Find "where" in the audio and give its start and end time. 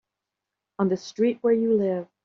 1.43-1.53